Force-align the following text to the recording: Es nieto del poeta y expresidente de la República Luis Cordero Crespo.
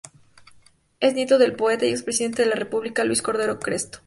Es 0.99 1.13
nieto 1.13 1.37
del 1.37 1.55
poeta 1.55 1.85
y 1.85 1.91
expresidente 1.91 2.41
de 2.41 2.49
la 2.49 2.55
República 2.55 3.03
Luis 3.03 3.21
Cordero 3.21 3.59
Crespo. 3.59 3.99